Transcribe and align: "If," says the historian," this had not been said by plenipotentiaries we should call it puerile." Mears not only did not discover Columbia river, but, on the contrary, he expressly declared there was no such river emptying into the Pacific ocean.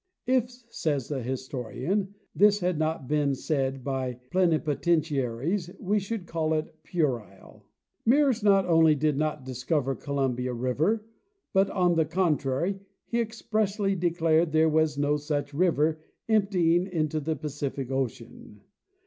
"If," 0.25 0.49
says 0.49 1.09
the 1.09 1.21
historian," 1.21 2.15
this 2.35 2.59
had 2.59 2.79
not 2.79 3.07
been 3.07 3.35
said 3.35 3.83
by 3.83 4.17
plenipotentiaries 4.31 5.69
we 5.79 5.99
should 5.99 6.25
call 6.25 6.55
it 6.55 6.81
puerile." 6.81 7.67
Mears 8.03 8.41
not 8.41 8.65
only 8.65 8.95
did 8.95 9.15
not 9.15 9.45
discover 9.45 9.93
Columbia 9.93 10.53
river, 10.55 11.05
but, 11.53 11.69
on 11.69 11.93
the 11.93 12.05
contrary, 12.05 12.79
he 13.05 13.21
expressly 13.21 13.93
declared 13.93 14.51
there 14.51 14.69
was 14.69 14.97
no 14.97 15.17
such 15.17 15.53
river 15.53 15.99
emptying 16.27 16.87
into 16.87 17.19
the 17.19 17.35
Pacific 17.35 17.91
ocean. 17.91 18.61